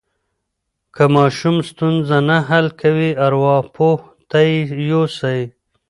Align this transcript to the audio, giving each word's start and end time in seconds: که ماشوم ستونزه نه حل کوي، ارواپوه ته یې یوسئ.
که 0.95 1.03
ماشوم 1.15 1.57
ستونزه 1.69 2.17
نه 2.27 2.37
حل 2.49 2.67
کوي، 2.81 3.09
ارواپوه 3.25 3.99
ته 4.29 4.39
یې 4.49 4.59
یوسئ. 4.89 5.41